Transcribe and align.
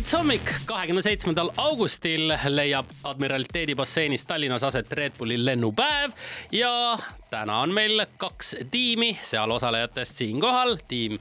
maihits 0.00 0.14
hommik, 0.16 0.50
kahekümne 0.64 1.02
seitsmendal 1.04 1.50
augustil 1.60 2.30
leiab 2.48 2.88
Admiraliteedi 3.04 3.74
basseinis 3.76 4.22
Tallinnas 4.24 4.62
aset 4.64 4.92
Red 4.96 5.12
Bulli 5.18 5.36
lennupäev 5.44 6.14
ja 6.56 6.98
täna 7.30 7.58
on 7.60 7.74
meil 7.76 8.00
kaks 8.16 8.54
tiimi, 8.70 9.18
seal 9.22 9.50
osalejatest 9.50 10.22
siinkohal 10.22 10.78
tiim 10.88 11.18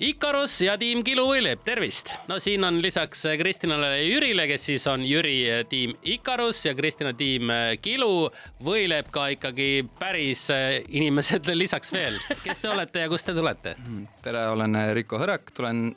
Ikarus 0.00 0.54
ja 0.64 0.78
tiim 0.80 1.02
Kilu 1.04 1.26
Võileib, 1.28 1.60
tervist! 1.64 2.14
no 2.28 2.38
siin 2.40 2.64
on 2.64 2.80
lisaks 2.82 3.26
Kristinale 3.36 3.90
ja 3.98 4.08
Jürile, 4.08 4.48
kes 4.48 4.64
siis 4.70 4.88
on 4.88 5.04
Jüri 5.04 5.66
tiim 5.68 5.92
Ikarus 6.16 6.64
ja 6.64 6.72
Kristina 6.74 7.12
tiim 7.12 7.52
Kilu, 7.84 8.30
Võileib 8.64 9.12
ka 9.12 9.26
ikkagi 9.36 9.84
päris 9.98 10.46
inimesed 10.88 11.52
lisaks 11.52 11.92
veel. 11.92 12.16
kes 12.46 12.64
te 12.64 12.72
olete 12.72 13.04
ja 13.04 13.12
kust 13.12 13.28
te 13.28 13.36
tulete? 13.36 13.76
tere, 14.24 14.48
olen 14.56 14.80
Riko 14.96 15.20
Hõrak, 15.20 15.52
tulen 15.52 15.90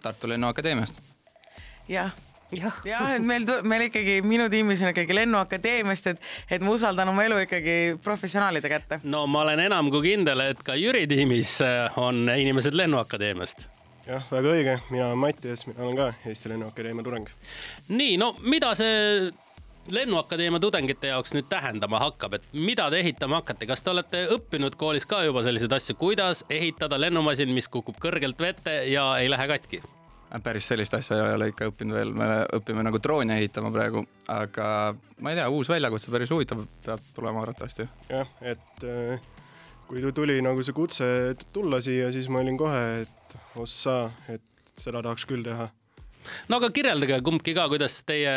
Tartu 0.00 0.32
Lennuakadeemiast. 0.32 1.07
Jah 1.88 2.12
jah 2.52 2.76
ja,, 2.84 3.00
et 3.16 3.24
meil, 3.24 3.44
meil 3.68 3.86
ikkagi 3.88 4.20
minu 4.24 4.48
tiimis 4.52 4.82
on 4.82 4.92
ikkagi 4.92 5.16
Lennuakadeemiast, 5.16 6.12
et, 6.14 6.28
et 6.50 6.64
ma 6.64 6.72
usaldan 6.72 7.10
oma 7.12 7.24
elu 7.28 7.42
ikkagi 7.44 7.78
professionaalide 8.04 8.70
kätte. 8.72 9.00
no 9.04 9.26
ma 9.26 9.42
olen 9.44 9.66
enam 9.68 9.90
kui 9.92 10.12
kindel, 10.12 10.46
et 10.52 10.62
ka 10.64 10.76
Jüri 10.78 11.06
tiimis 11.10 11.58
äh, 11.64 11.98
on 12.00 12.28
inimesed 12.32 12.76
Lennuakadeemiast 12.78 13.66
jah, 14.08 14.24
väga 14.30 14.54
õige, 14.54 14.78
mina 14.90 15.10
olen 15.10 15.20
Mattias, 15.26 15.66
mina 15.68 15.84
olen 15.84 15.98
ka 15.98 16.08
Eesti 16.24 16.54
Lennuakadeemia 16.54 17.04
tudeng. 17.04 17.28
nii, 17.88 18.16
no 18.20 18.34
mida 18.40 18.72
see 18.78 19.28
lennuakadeemia 19.88 20.60
tudengite 20.60 21.08
jaoks 21.12 21.32
nüüd 21.32 21.46
tähendama 21.48 22.00
hakkab, 22.02 22.38
et 22.38 22.48
mida 22.52 22.90
te 22.92 23.00
ehitama 23.00 23.40
hakkate, 23.40 23.68
kas 23.68 23.82
te 23.82 23.92
olete 23.92 24.24
õppinud 24.36 24.76
koolis 24.80 25.08
ka 25.08 25.22
juba 25.24 25.42
selliseid 25.46 25.72
asju, 25.72 25.96
kuidas 26.00 26.44
ehitada 26.52 27.00
lennumasin, 27.00 27.52
mis 27.56 27.70
kukub 27.72 27.96
kõrgelt 28.00 28.40
vette 28.40 28.82
ja 28.92 29.10
ei 29.20 29.30
lähe 29.32 29.48
katki? 29.48 29.80
Äh, 30.28 30.42
päris 30.44 30.68
sellist 30.68 30.94
asja 30.94 31.16
ei 31.16 31.34
ole 31.36 31.48
ikka 31.52 31.70
õppinud 31.70 31.96
veel, 31.96 32.12
me 32.16 32.28
õpime 32.58 32.84
nagu 32.84 33.00
droone 33.00 33.38
ehitama 33.40 33.70
praegu, 33.72 34.04
aga 34.32 34.68
ma 35.24 35.32
ei 35.32 35.38
tea, 35.38 35.48
uus 35.48 35.70
väljakutse, 35.72 36.12
päris 36.12 36.32
huvitav 36.34 36.66
peab 36.84 37.06
tulema 37.16 37.42
arvatavasti. 37.46 37.88
jah, 38.12 38.34
et 38.44 38.84
äh, 38.84 39.24
kui 39.88 40.04
tuli 40.12 40.38
nagu 40.44 40.62
see 40.64 40.76
kutse 40.76 41.08
tulla 41.52 41.80
siia, 41.84 42.12
siis 42.12 42.28
ma 42.28 42.42
olin 42.44 42.60
kohe, 42.60 42.84
et 43.06 43.38
ossa, 43.56 44.10
et 44.28 44.44
seda 44.76 45.02
tahaks 45.04 45.24
küll 45.28 45.46
teha. 45.46 45.70
no 46.52 46.60
aga 46.60 46.70
kirjeldage 46.76 47.22
kumbki 47.24 47.56
ka, 47.56 47.68
kuidas 47.72 48.02
teie 48.04 48.36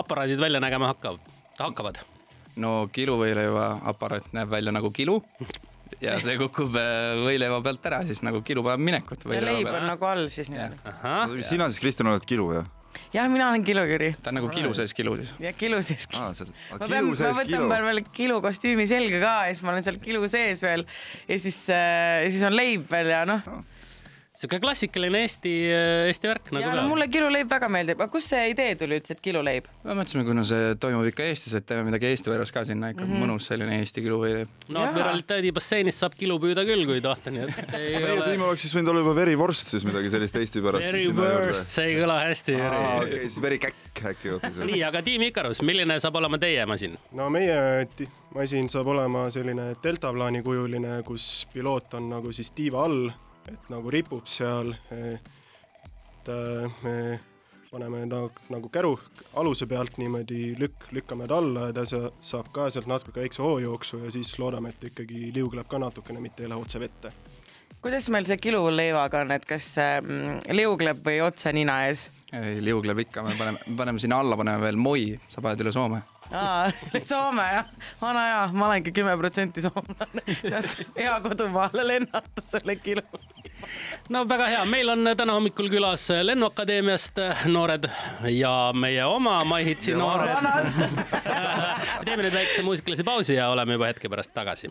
aparaadid 0.00 0.40
välja 0.40 0.62
nägema 0.64 0.94
hakkab, 0.94 1.20
hakkavad? 1.60 2.00
no 2.56 2.88
kiluvõileiva 2.96 3.74
aparaat 3.92 4.32
näeb 4.32 4.48
välja 4.56 4.72
nagu 4.72 4.88
kilu 4.88 5.20
ja 6.02 6.16
see 6.22 6.38
kukub 6.40 6.76
äh, 6.80 7.16
võileiva 7.24 7.60
pealt 7.64 7.90
ära, 7.90 8.00
siis 8.08 8.22
nagu 8.26 8.42
kilu 8.46 8.64
vajab 8.66 8.82
minekut. 8.82 9.28
ja 9.32 9.44
leib 9.44 9.70
on 9.72 9.86
nagu 9.88 10.08
all 10.08 10.26
siis 10.32 10.50
niimoodi. 10.52 11.44
sina 11.46 11.70
siis, 11.70 11.82
Kristjan, 11.82 12.10
oled 12.12 12.26
kilu, 12.28 12.50
jah? 12.56 12.66
jah, 13.14 13.28
mina 13.32 13.50
olen 13.50 13.64
kiluküri. 13.64 14.14
ta 14.22 14.32
on 14.32 14.40
nagu 14.40 14.50
kilu 14.52 14.72
sees 14.76 14.94
kilu 14.96 15.16
siis. 15.20 15.32
jah, 15.42 15.56
kilu 15.56 15.80
sees 15.84 16.08
kilu. 16.10 16.26
ma 16.72 16.90
pean, 16.90 17.08
ma 17.12 17.32
võtan 17.40 17.70
peal 17.72 17.88
veel 17.90 18.02
kilu 18.16 18.40
kostüümi 18.44 18.88
selga 18.90 19.22
ka 19.22 19.36
ja 19.48 19.54
siis 19.54 19.64
ma 19.66 19.74
olen 19.74 19.86
seal 19.86 20.00
kilu 20.02 20.26
sees 20.32 20.64
veel 20.66 20.86
ja 21.28 21.40
siis 21.40 21.62
äh,, 21.72 22.26
siis 22.30 22.44
on 22.48 22.56
leib 22.56 22.86
veel 22.92 23.12
ja 23.14 23.24
noh 23.28 23.48
no 23.48 23.62
sihuke 24.36 24.60
klassikaline 24.60 25.22
Eesti, 25.24 25.52
Eesti 26.10 26.30
värk 26.30 26.50
nagu 26.54 26.72
no,. 26.74 26.84
mulle 26.90 27.08
kiluleib 27.12 27.48
väga 27.50 27.70
meeldib, 27.72 28.00
aga 28.00 28.12
kust 28.12 28.32
see 28.32 28.50
idee 28.52 28.74
tuli 28.78 28.98
üldse, 29.00 29.16
et 29.16 29.22
kiluleib? 29.24 29.68
me 29.86 29.96
mõtlesime, 29.96 30.26
kuna 30.28 30.44
see 30.48 30.74
toimub 30.82 31.08
ikka 31.10 31.26
Eestis, 31.30 31.56
et 31.58 31.66
teeme 31.68 31.86
midagi 31.88 32.10
Eesti 32.10 32.32
versus 32.32 32.52
ka 32.54 32.64
sinna 32.68 32.92
ikka 32.92 33.04
mm 33.04 33.12
-hmm. 33.12 33.24
mõnus 33.24 33.48
selline 33.50 33.80
Eesti 33.80 34.04
kiluveeleib. 34.04 34.52
no 34.68 34.84
Admiraliteedi 34.84 35.52
basseinis 35.56 36.00
saab 36.04 36.16
kilu 36.20 36.38
püüda 36.42 36.66
küll, 36.68 36.84
kui 36.88 37.00
tahta, 37.04 37.32
nii 37.32 37.46
et 37.46 37.62
meie 37.72 38.12
ole... 38.12 38.28
tiim 38.30 38.46
oleks 38.48 38.66
siis 38.66 38.76
võinud 38.76 38.92
olla 38.92 39.04
juba 39.04 39.16
verivorst 39.22 39.74
siis 39.74 39.88
midagi 39.88 40.12
sellist 40.12 40.36
Eesti 40.36 40.62
pärast. 40.64 40.92
Verivorst, 40.92 41.72
see 41.72 41.90
ei 41.90 41.98
kõla 42.00 42.20
hästi. 42.26 42.56
okei 42.60 43.02
okay,, 43.08 43.28
siis 43.28 43.42
verikäkk 43.42 44.04
äkki 44.12 44.34
hoopis. 44.34 44.58
nii, 44.72 44.82
aga 44.84 45.02
tiim 45.06 45.22
Ikarus, 45.30 45.62
milline 45.62 45.98
saab 46.02 46.20
olema 46.20 46.38
teie 46.38 46.66
masin? 46.68 46.98
no 47.16 47.30
meie 47.32 47.88
masin 48.34 48.68
saab 48.68 48.92
olema 48.92 49.28
selline 49.30 49.72
deltaplaani 49.82 50.42
kujuline, 50.46 51.00
kus 51.06 51.46
piloot 51.54 51.94
on 51.98 52.10
nagu 52.12 52.32
siis 52.36 52.52
tiiva 52.56 52.84
all 52.84 53.08
et 53.52 53.70
nagu 53.72 53.90
ripub 53.90 54.26
seal, 54.30 54.74
et 54.90 56.30
äh, 56.32 56.82
me 56.82 56.96
paneme 57.70 58.04
nagu, 58.08 58.30
nagu 58.52 58.70
käru 58.72 58.94
aluse 59.36 59.66
pealt 59.70 59.98
niimoodi 60.00 60.54
lükk, 60.58 60.90
lükkame 60.96 61.26
ta 61.28 61.40
alla 61.40 61.68
ja 61.70 61.76
ta 61.76 61.84
saab 61.86 62.50
ka 62.54 62.68
sealt 62.70 62.88
natuke 62.90 63.20
väikse 63.20 63.42
hoojooksu 63.44 64.04
ja 64.04 64.12
siis 64.14 64.36
loodame, 64.40 64.72
et 64.72 64.88
ikkagi 64.90 65.30
liugleb 65.34 65.68
ka 65.68 65.80
natukene, 65.82 66.22
mitte 66.22 66.44
ei 66.44 66.52
lähe 66.52 66.62
otse 66.62 66.80
vette. 66.80 67.12
kuidas 67.82 68.08
meil 68.10 68.26
see 68.26 68.38
kiluleivaga 68.42 69.22
on, 69.26 69.34
et 69.36 69.46
kas 69.46 69.74
ähm, 69.82 70.40
liugleb 70.50 71.04
või 71.06 71.20
otse 71.26 71.52
nina 71.52 71.82
ees? 71.86 72.08
ei, 72.32 72.58
liugleb 72.64 73.06
ikka, 73.06 73.24
me 73.26 73.36
paneme, 73.38 73.62
me 73.66 73.78
paneme 73.78 74.02
sinna 74.02 74.20
alla, 74.22 74.38
paneme 74.38 74.62
veel 74.62 74.80
moi, 74.80 75.08
sa 75.28 75.44
paned 75.44 75.66
üle 75.66 75.74
Soome 75.74 76.02
aa, 76.32 76.70
Soome 77.10 77.46
jah, 77.52 77.72
vana 78.00 78.26
hea, 78.30 78.42
ma 78.56 78.70
olengi 78.70 78.94
kümme 78.94 79.14
protsenti 79.20 79.64
soomlane, 79.64 80.24
sealt 80.50 80.80
hea 80.96 81.18
kodumaale 81.24 81.86
lennata 81.92 82.46
selle 82.50 82.78
kilo 82.82 83.04
no 84.10 84.24
väga 84.28 84.48
hea, 84.52 84.64
meil 84.70 84.88
on 84.94 85.12
täna 85.16 85.36
hommikul 85.36 85.70
külas 85.72 86.08
Lennuakadeemiast 86.22 87.20
noored 87.52 87.88
ja 88.32 88.54
meie 88.74 89.04
oma 89.04 89.38
MyHitsi 89.44 89.96
noored. 89.98 90.34
teeme 92.06 92.26
nüüd 92.26 92.34
väikse 92.34 92.66
muusikalise 92.66 93.06
pausi 93.06 93.38
ja 93.38 93.50
oleme 93.54 93.78
juba 93.78 93.92
hetke 93.92 94.10
pärast 94.12 94.34
tagasi. 94.34 94.70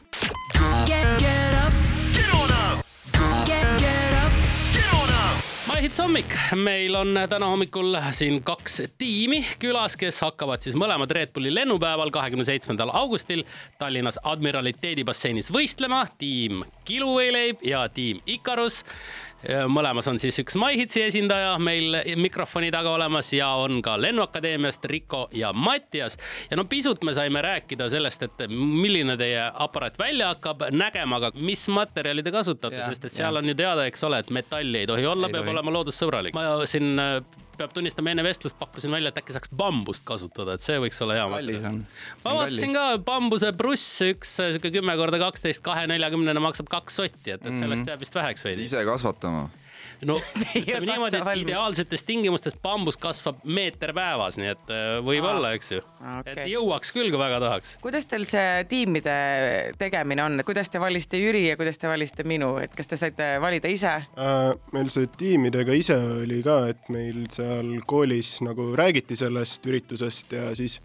MyHits 5.86 6.02
hommik, 6.02 6.32
meil 6.58 6.96
on 6.98 7.14
täna 7.30 7.46
hommikul 7.46 7.94
siin 8.18 8.40
kaks 8.42 8.80
tiimi 8.98 9.44
külas, 9.62 9.94
kes 10.02 10.18
hakkavad 10.26 10.64
siis 10.66 10.74
mõlemad 10.82 11.12
Red 11.14 11.30
Bulli 11.36 11.52
lennupäeval, 11.54 12.10
kahekümne 12.10 12.42
seitsmendal 12.48 12.90
augustil 12.90 13.44
Tallinnas 13.78 14.18
Admiraliteedi 14.24 15.06
basseinis 15.06 15.52
võistlema. 15.54 16.08
tiim 16.18 16.64
Kiluvõileib 16.90 17.62
ja 17.62 17.84
tiim 17.94 18.18
Ikarus 18.26 18.82
mõlemas 19.70 20.08
on 20.10 20.20
siis 20.22 20.38
üks 20.42 20.58
MyHitsi 20.60 21.04
esindaja 21.06 21.56
meil 21.62 22.00
mikrofoni 22.20 22.72
taga 22.74 22.94
olemas 22.96 23.32
ja 23.36 23.52
on 23.62 23.82
ka 23.86 23.96
Lennuakadeemiast 24.02 24.86
Riko 24.90 25.28
ja 25.36 25.54
Mattias. 25.54 26.18
ja 26.50 26.58
no 26.58 26.66
pisut 26.66 27.04
me 27.04 27.14
saime 27.14 27.42
rääkida 27.42 27.90
sellest, 27.90 28.24
et 28.24 28.46
milline 28.50 29.18
teie 29.18 29.48
aparaat 29.54 30.00
välja 30.00 30.34
hakkab 30.34 30.68
nägema, 30.72 31.22
aga 31.22 31.32
mis 31.36 31.68
materjali 31.70 32.24
te 32.24 32.34
kasutate, 32.36 32.84
sest 32.90 33.06
et 33.06 33.18
seal 33.22 33.34
ja. 33.34 33.42
on 33.42 33.50
ju 33.50 33.56
teada, 33.56 33.86
eks 33.90 34.04
ole, 34.08 34.20
et 34.24 34.30
metalli 34.34 34.84
ei 34.84 34.90
tohi 34.90 35.06
olla, 35.06 35.30
peab 35.30 35.44
tohi. 35.46 35.56
olema 35.56 35.76
loodussõbralik. 35.78 36.38
ma 36.38 36.66
siin 36.70 36.96
peab 37.60 37.74
tunnistama, 37.76 38.14
enne 38.14 38.24
vestlust 38.26 38.58
pakkusin 38.60 38.94
välja, 38.94 39.12
et 39.14 39.20
äkki 39.22 39.36
saaks 39.36 39.52
bambust 39.56 40.06
kasutada, 40.08 40.56
et 40.56 40.64
see 40.64 40.78
võiks 40.82 41.02
olla 41.04 41.20
hea. 41.20 41.28
on. 41.72 41.84
ma 42.24 42.36
vaatasin 42.40 42.76
ka 42.76 42.86
bambuse 43.06 43.52
bruss, 43.58 44.02
üks 44.06 44.38
sihuke 44.40 44.72
kümme 44.76 44.98
korda 45.00 45.22
kaksteist, 45.22 45.64
kahe 45.66 45.88
neljakümnene 45.92 46.44
maksab 46.44 46.72
kaks 46.72 47.02
sotti, 47.02 47.32
et, 47.32 47.42
et 47.42 47.56
sellest 47.56 47.62
mm 47.62 47.72
-hmm. 47.76 47.90
jääb 47.94 48.00
vist 48.00 48.16
väheks 48.16 48.46
veidi. 48.46 48.68
ise 48.70 48.86
kasvatama 48.86 49.50
no 50.06 50.18
ütleme 50.60 50.86
niimoodi, 50.90 51.20
et 51.20 51.42
ideaalsetes 51.44 52.06
tingimustes 52.08 52.58
bambus 52.62 52.98
kasvab 53.02 53.42
meeter 53.46 53.94
päevas, 53.96 54.40
nii 54.42 54.52
et 54.52 54.74
äh, 54.74 54.86
võib-olla, 55.06 55.54
eks 55.58 55.72
ju. 55.76 55.82
Okay.. 56.20 56.34
et 56.34 56.42
jõuaks 56.52 56.94
küll, 56.96 57.12
kui 57.14 57.22
väga 57.22 57.40
tahaks. 57.44 57.76
kuidas 57.84 58.10
teil 58.12 58.28
see 58.30 58.66
tiimide 58.72 59.16
tegemine 59.82 60.26
on, 60.26 60.40
kuidas 60.48 60.72
te 60.74 60.82
valisite 60.82 61.20
Jüri 61.22 61.46
ja 61.50 61.58
kuidas 61.60 61.80
te 61.82 61.90
valisite 61.92 62.28
minu, 62.28 62.56
et 62.62 62.76
kas 62.76 62.92
te 62.92 63.00
saite 63.00 63.36
valida 63.44 63.72
ise? 63.72 63.96
Äh,? 64.16 64.54
meil 64.76 64.92
see 64.94 65.10
tiimidega 65.18 65.76
ise 65.78 65.98
oli 66.26 66.42
ka, 66.46 66.62
et 66.74 66.90
meil 66.94 67.26
seal 67.34 67.76
koolis 67.88 68.38
nagu 68.46 68.72
räägiti 68.78 69.18
sellest 69.20 69.66
üritusest 69.66 70.36
ja 70.36 70.50
siis 70.58 70.80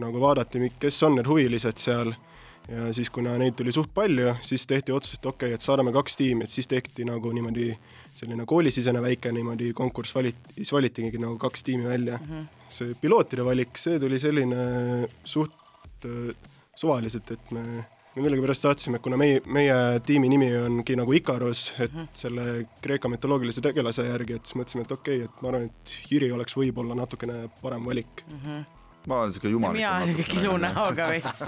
nagu 0.00 0.20
vaadati, 0.20 0.60
kes 0.80 1.02
on 1.06 1.16
need 1.18 1.28
huvilised 1.28 1.80
seal 1.80 2.12
ja 2.68 2.92
siis, 2.92 3.10
kuna 3.10 3.36
neid 3.38 3.54
tuli 3.58 3.72
suht 3.72 3.92
palju, 3.94 4.34
siis 4.46 4.66
tehti 4.66 4.94
otsus, 4.94 5.18
et 5.18 5.26
okei 5.26 5.48
okay,, 5.48 5.54
et 5.58 5.64
saadame 5.64 5.92
kaks 5.94 6.18
tiimi, 6.18 6.46
et 6.46 6.52
siis 6.52 6.66
tehti 6.70 7.06
nagu 7.06 7.32
niimoodi 7.32 7.70
selline 8.16 8.46
koolisisene 8.48 9.02
väike 9.02 9.32
niimoodi 9.34 9.72
konkurss 9.76 10.14
valiti, 10.16 10.56
siis 10.58 10.72
valitigi 10.72 11.20
nagu 11.22 11.36
kaks 11.38 11.66
tiimi 11.66 11.88
välja 11.88 12.18
mm. 12.18 12.32
-hmm. 12.32 12.46
see 12.70 12.94
pilootide 13.00 13.44
valik, 13.44 13.78
see 13.78 14.00
tuli 14.00 14.18
selline 14.18 15.08
suht 15.24 15.52
äh, 16.04 16.34
suvaliselt, 16.76 17.30
et 17.30 17.50
me, 17.50 17.62
me 18.16 18.22
millegipärast 18.22 18.62
tahtsime, 18.62 18.98
kuna 18.98 19.16
meie, 19.16 19.40
meie 19.46 20.00
tiimi 20.06 20.28
nimi 20.28 20.50
ongi 20.58 20.96
nagu 20.96 21.12
Ikaros, 21.12 21.72
et 21.78 21.92
mm 21.92 22.00
-hmm. 22.00 22.08
selle 22.14 22.66
Kreeka 22.80 23.08
mütoloogilise 23.08 23.60
tegelase 23.60 24.08
järgi, 24.08 24.32
et 24.32 24.46
siis 24.46 24.56
mõtlesime, 24.56 24.82
et 24.82 24.92
okei 24.92 25.22
okay,, 25.22 25.24
et 25.24 25.42
ma 25.42 25.48
arvan, 25.48 25.70
et 25.70 25.94
Jüri 26.10 26.32
oleks 26.32 26.56
võib-olla 26.56 26.94
natukene 26.94 27.48
parem 27.62 27.84
valik 27.84 28.24
mm. 28.26 28.40
-hmm 28.44 28.64
ma 29.06 29.20
olen 29.22 29.32
siuke 29.32 29.48
jumalik. 29.48 29.78
mina 29.78 29.96
olen 29.96 30.14
siuke 30.14 30.28
kilu 30.32 30.56
näoga 30.60 31.08
veits 31.08 31.44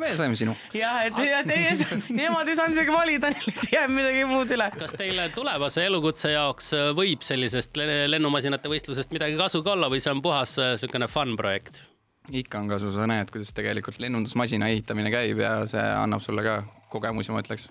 meie 0.00 0.16
saime 0.16 0.36
sinu. 0.38 0.56
ja, 0.74 0.92
et 1.06 1.18
ja 1.18 1.42
teie, 1.46 1.74
nemad 2.08 2.48
ei 2.48 2.56
saanud 2.58 2.78
isegi 2.78 2.94
valida, 2.94 3.30
neil 3.34 3.52
ei 3.52 3.72
jäänud 3.74 3.96
midagi 3.96 4.24
muud 4.30 4.56
üle. 4.56 4.70
kas 4.78 4.96
teile 4.98 5.28
tulevase 5.34 5.86
elukutse 5.86 6.32
jaoks 6.34 6.72
äh, 6.76 6.90
võib 6.96 7.24
sellisest 7.26 7.78
lennumasinate 8.14 8.72
võistlusest 8.72 9.14
midagi 9.14 9.38
kasu 9.40 9.64
ka 9.66 9.74
olla 9.76 9.90
või 9.92 10.02
see 10.02 10.14
on 10.14 10.22
puhas 10.24 10.56
äh, 10.62 10.74
siukene 10.80 11.10
fun 11.10 11.36
projekt? 11.40 11.82
ikka 12.30 12.60
on 12.62 12.68
kasu, 12.70 12.92
sa 12.94 13.06
näed, 13.10 13.30
kuidas 13.32 13.54
tegelikult 13.56 13.98
lennundusmasina 14.02 14.68
ehitamine 14.70 15.10
käib 15.12 15.40
ja 15.42 15.54
see 15.70 15.82
annab 15.82 16.22
sulle 16.24 16.44
ka 16.46 16.60
kogemusi, 16.92 17.32
ma 17.34 17.42
ütleks. 17.42 17.68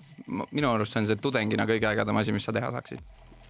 minu 0.50 0.72
arust 0.72 0.94
see 0.94 1.04
on 1.04 1.08
see 1.10 1.20
tudengina 1.22 1.66
kõige 1.68 1.88
ägedam 1.90 2.20
asi, 2.20 2.34
mis 2.36 2.46
sa 2.48 2.54
teha 2.56 2.70
saaksid. 2.74 3.00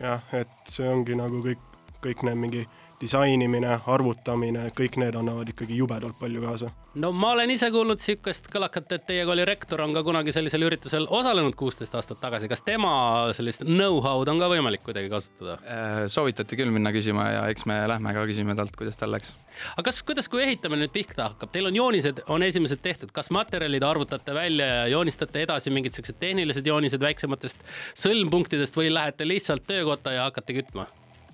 jah, 0.01 0.23
et 0.37 0.71
see 0.71 0.89
ongi 0.89 1.19
nagu 1.19 1.43
kõik, 1.45 1.67
kõik 2.05 2.25
need 2.29 2.41
mingi 2.45 2.69
disainimine, 3.01 3.79
arvutamine, 3.89 4.67
kõik 4.77 4.99
need 5.01 5.17
annavad 5.17 5.49
ikkagi 5.53 5.79
jubedalt 5.79 6.19
palju 6.21 6.43
kaasa. 6.45 6.71
no 7.01 7.13
ma 7.17 7.33
olen 7.35 7.51
ise 7.55 7.71
kuulnud 7.73 8.03
sihukest 8.03 8.51
kõlakat, 8.53 8.93
et 8.97 9.07
teie 9.09 9.25
kooli 9.29 9.47
rektor 9.49 9.81
on 9.85 9.95
ka 9.97 10.03
kunagi 10.05 10.35
sellisel 10.37 10.67
üritusel 10.67 11.07
osalenud 11.09 11.57
kuusteist 11.57 11.95
aastat 11.97 12.21
tagasi. 12.21 12.49
kas 12.49 12.63
tema 12.67 12.93
sellist 13.37 13.65
know-how'd 13.65 14.29
on 14.29 14.43
ka 14.43 14.51
võimalik 14.53 14.85
kuidagi 14.85 15.09
kasutada? 15.13 15.57
Äh, 15.65 16.03
soovitati 16.13 16.61
küll 16.61 16.73
minna 16.75 16.93
küsima 16.93 17.31
ja 17.33 17.47
eks 17.53 17.67
me 17.71 17.81
lähme 17.89 18.15
ka 18.17 18.27
küsime 18.29 18.57
talt, 18.59 18.77
kuidas 18.77 19.01
tal 19.01 19.15
läks. 19.17 19.33
aga 19.73 19.89
kas, 19.89 20.03
kuidas, 20.05 20.29
kui 20.29 20.45
ehitamine 20.45 20.85
nüüd 20.85 20.95
pihta 20.95 21.31
hakkab, 21.31 21.55
teil 21.55 21.71
on 21.73 21.81
joonised, 21.81 22.25
on 22.29 22.45
esimesed 22.45 22.85
tehtud, 22.85 23.15
kas 23.17 23.33
materjalid 23.33 23.87
arvutate 23.87 24.37
välja 24.37 24.67
ja 24.83 24.87
joonistate 24.99 25.47
edasi 25.49 25.73
mingid 25.73 25.97
siuksed 25.97 26.21
tehnilised 26.21 26.67
joonised 26.67 27.01
väiksematest 27.01 27.65
sõlmpunktidest 28.05 28.77
või 28.77 28.93
lähete 28.93 29.29
lihtsalt 29.29 29.65
töökotta 29.67 30.19
ja 30.19 30.29
hakkate 30.29 30.61
kütma? 30.61 30.91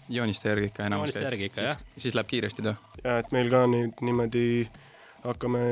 Jooniste 0.09 0.49
järgi 0.49 0.71
ikka 0.71 0.87
enamus 0.87 1.09
Jooniste 1.09 1.25
järgi 1.25 1.49
ikka, 1.51 1.61
jah. 1.71 1.81
siis 1.99 2.15
läheb 2.15 2.29
kiiresti 2.31 2.63
töö. 2.63 2.75
ja 3.05 3.19
et 3.23 3.33
meil 3.35 3.51
ka 3.51 3.65
nüüd 3.71 4.03
niimoodi 4.07 4.45
hakkame, 5.27 5.63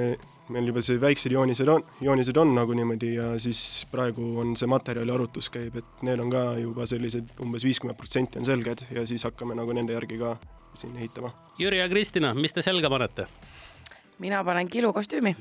meil 0.54 0.70
juba 0.70 0.82
see 0.82 0.98
väiksed 1.00 1.32
joonised 1.32 1.68
on, 1.70 1.84
joonised 2.02 2.36
on 2.40 2.54
nagu 2.56 2.74
niimoodi 2.74 3.14
ja 3.14 3.28
siis 3.42 3.86
praegu 3.92 4.34
on 4.42 4.54
see 4.58 4.70
materjali 4.70 5.14
arvutus 5.14 5.50
käib, 5.54 5.78
et 5.78 6.04
need 6.06 6.22
on 6.22 6.32
ka 6.32 6.44
juba 6.58 6.86
sellised 6.90 7.36
umbes 7.44 7.66
viiskümmend 7.66 7.98
protsenti 8.00 8.40
on 8.42 8.48
selged 8.48 8.86
ja 8.94 9.06
siis 9.06 9.24
hakkame 9.26 9.56
nagu 9.58 9.76
nende 9.76 9.94
järgi 9.94 10.18
ka 10.22 10.36
siin 10.74 10.96
ehitama. 10.98 11.30
Jüri 11.58 11.78
ja 11.78 11.88
Kristina, 11.88 12.34
mis 12.34 12.52
te 12.52 12.62
selga 12.66 12.90
panete? 12.90 13.28
mina 14.18 14.44
panen 14.46 14.68
kilukostüümi 14.70 15.34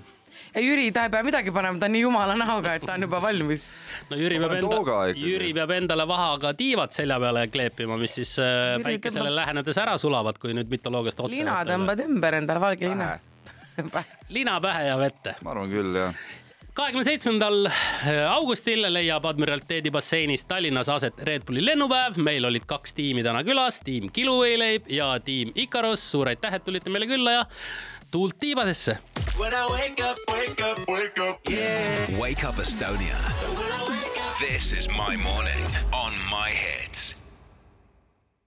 ja 0.53 0.61
Jüri, 0.61 0.91
ta 0.95 1.05
ei 1.07 1.13
pea 1.13 1.23
midagi 1.25 1.51
panema, 1.55 1.79
ta 1.79 1.89
on 1.89 1.95
nii 1.97 2.03
jumala 2.05 2.35
näoga, 2.39 2.75
et 2.77 2.85
ta 2.85 2.93
on 2.97 3.05
juba 3.07 3.21
valmis. 3.23 3.65
no 4.09 4.19
Jüri 4.19 4.39
peab 4.43 4.55
enda. 4.59 4.99
Jüri 5.17 5.51
peab 5.57 5.75
endale 5.77 6.07
vahaga 6.09 6.53
tiivad 6.57 6.95
selja 6.95 7.19
peale 7.23 7.47
kleepima, 7.53 7.97
mis 8.01 8.15
siis 8.19 8.35
äh, 8.39 8.77
Jüri 8.77 8.83
päikesele 8.89 9.29
tõmbab- 9.29 9.39
lähenedes 9.41 9.81
ära 9.85 9.97
sulavad, 10.01 10.39
kui 10.41 10.53
nüüd 10.57 10.71
mitoloogiast 10.71 11.19
otse 11.25 11.35
lina 11.35 11.59
tõmbad 11.67 12.05
ümber 12.05 12.39
endale, 12.41 12.63
valge 12.63 12.89
lina. 12.89 13.11
lina 14.29 14.59
pähe 14.61 14.87
ja 14.87 14.97
vette. 15.01 15.35
ma 15.41 15.53
arvan 15.55 15.69
küll, 15.71 15.95
jah. 15.97 16.23
Kahekümne 16.73 17.03
seitsmendal 17.05 17.67
augustil 18.29 18.85
leiab 18.93 19.25
Admiraliteedi 19.25 19.91
basseinis 19.93 20.45
Tallinnas 20.45 20.89
aset 20.89 21.19
Red 21.23 21.45
Bulli 21.47 21.65
lennupäev. 21.65 22.17
meil 22.17 22.45
olid 22.45 22.65
kaks 22.67 22.93
tiimi 22.93 23.23
täna 23.23 23.43
külas, 23.43 23.81
tiim 23.85 24.09
Kiluvõileib 24.13 24.89
ja 24.89 25.19
tiim 25.19 25.51
Ikaros. 25.55 26.11
suur 26.11 26.27
aitäh, 26.27 26.53
et 26.53 26.63
tulite 26.65 26.89
meile 26.89 27.07
külla 27.07 27.31
ja 27.31 27.45
tuult 28.11 28.39
tiibadesse. 28.39 28.97
Wake 29.39 30.03
up, 30.03 30.17
wake 30.29 30.71
up, 30.71 30.79
wake 30.89 31.29
up, 31.29 31.39
yeah. 31.49 32.19
Wake 32.19 32.47
up 32.47 32.55
Estonia. 32.59 33.17
This 34.39 34.73
is 34.73 34.89
my 34.89 35.17
morning 35.17 35.65
on 35.91 36.13
my 36.29 36.49
hits. 36.49 37.22